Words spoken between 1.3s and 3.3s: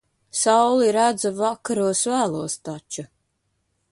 vakaros vēlos taču.